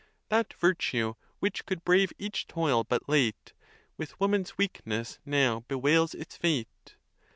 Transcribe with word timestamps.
That 0.29 0.53
virtue, 0.55 1.13
which 1.37 1.67
could 1.67 1.83
brave 1.85 2.11
each 2.17 2.47
toil 2.47 2.83
but 2.83 3.07
late, 3.07 3.53
With 3.97 4.19
woman's 4.19 4.57
weakness 4.57 5.19
now. 5.27 5.59
bewails 5.67 6.15
its 6.15 6.35
fate. 6.35 6.95